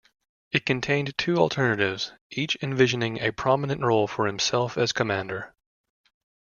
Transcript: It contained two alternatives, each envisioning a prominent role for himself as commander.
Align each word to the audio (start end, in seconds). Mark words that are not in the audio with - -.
It 0.51 0.65
contained 0.65 1.15
two 1.15 1.35
alternatives, 1.37 2.11
each 2.31 2.57
envisioning 2.63 3.19
a 3.19 3.31
prominent 3.31 3.81
role 3.81 4.07
for 4.07 4.25
himself 4.25 4.75
as 4.75 4.93
commander. 4.93 5.53